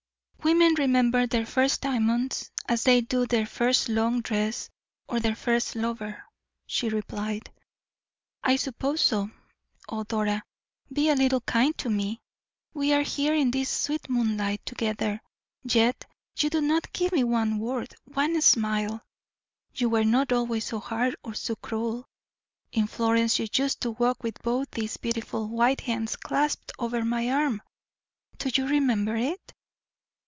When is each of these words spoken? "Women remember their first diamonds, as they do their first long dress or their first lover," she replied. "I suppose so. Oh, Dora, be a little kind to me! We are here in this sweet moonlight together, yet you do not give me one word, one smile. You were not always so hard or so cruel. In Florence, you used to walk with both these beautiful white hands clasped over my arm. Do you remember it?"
"Women 0.43 0.73
remember 0.73 1.27
their 1.27 1.45
first 1.45 1.81
diamonds, 1.81 2.49
as 2.67 2.83
they 2.83 3.01
do 3.01 3.27
their 3.27 3.45
first 3.45 3.87
long 3.87 4.21
dress 4.21 4.71
or 5.07 5.19
their 5.19 5.35
first 5.35 5.75
lover," 5.75 6.23
she 6.65 6.89
replied. 6.89 7.51
"I 8.43 8.55
suppose 8.55 9.01
so. 9.01 9.29
Oh, 9.87 10.03
Dora, 10.03 10.43
be 10.91 11.09
a 11.09 11.15
little 11.15 11.41
kind 11.41 11.77
to 11.77 11.91
me! 11.91 12.21
We 12.73 12.91
are 12.91 13.03
here 13.03 13.35
in 13.35 13.51
this 13.51 13.69
sweet 13.69 14.09
moonlight 14.09 14.65
together, 14.65 15.21
yet 15.63 16.05
you 16.39 16.49
do 16.49 16.59
not 16.59 16.91
give 16.91 17.11
me 17.11 17.23
one 17.23 17.59
word, 17.59 17.93
one 18.05 18.41
smile. 18.41 19.05
You 19.75 19.89
were 19.89 20.03
not 20.05 20.31
always 20.33 20.65
so 20.65 20.79
hard 20.79 21.15
or 21.23 21.35
so 21.35 21.55
cruel. 21.55 22.09
In 22.71 22.87
Florence, 22.87 23.37
you 23.37 23.47
used 23.53 23.79
to 23.81 23.91
walk 23.91 24.23
with 24.23 24.41
both 24.41 24.71
these 24.71 24.97
beautiful 24.97 25.47
white 25.49 25.81
hands 25.81 26.15
clasped 26.15 26.71
over 26.79 27.05
my 27.05 27.29
arm. 27.29 27.61
Do 28.39 28.49
you 28.51 28.65
remember 28.67 29.15
it?" 29.15 29.53